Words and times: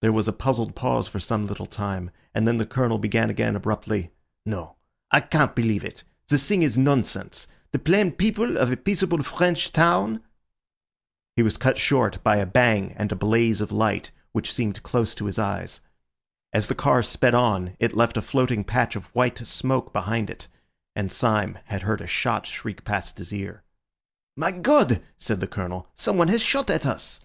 There 0.00 0.14
was 0.14 0.28
a 0.28 0.32
puzzled 0.32 0.74
pause 0.74 1.06
for 1.08 1.20
some 1.20 1.44
little 1.46 1.66
time, 1.66 2.10
and 2.34 2.48
then 2.48 2.56
the 2.56 2.64
Colonel 2.64 2.96
began 2.96 3.28
again 3.28 3.54
abruptly— 3.54 4.10
"No, 4.46 4.76
I 5.10 5.20
can't 5.20 5.54
believe 5.54 5.84
it. 5.84 6.04
The 6.28 6.38
thing 6.38 6.62
is 6.62 6.78
nonsense. 6.78 7.46
The 7.70 7.78
plain 7.78 8.12
people 8.12 8.56
of 8.56 8.72
a 8.72 8.78
peaceable 8.78 9.22
French 9.22 9.70
town—" 9.70 10.22
He 11.36 11.42
was 11.42 11.58
cut 11.58 11.76
short 11.76 12.24
by 12.24 12.36
a 12.36 12.46
bang 12.46 12.92
and 12.96 13.12
a 13.12 13.14
blaze 13.14 13.60
of 13.60 13.70
light, 13.70 14.10
which 14.32 14.50
seemed 14.54 14.82
close 14.82 15.14
to 15.16 15.26
his 15.26 15.38
eyes. 15.38 15.82
As 16.54 16.68
the 16.68 16.74
car 16.74 17.02
sped 17.02 17.34
on 17.34 17.76
it 17.78 17.94
left 17.94 18.16
a 18.16 18.22
floating 18.22 18.64
patch 18.64 18.96
of 18.96 19.14
white 19.14 19.46
smoke 19.46 19.92
behind 19.92 20.30
it, 20.30 20.48
and 20.96 21.12
Syme 21.12 21.58
had 21.66 21.82
heard 21.82 22.00
a 22.00 22.06
shot 22.06 22.46
shriek 22.46 22.84
past 22.86 23.18
his 23.18 23.34
ear. 23.34 23.64
"My 24.34 24.50
God!" 24.50 25.02
said 25.18 25.40
the 25.40 25.46
Colonel, 25.46 25.90
"someone 25.94 26.28
has 26.28 26.40
shot 26.40 26.70
at 26.70 26.86
us." 26.86 27.20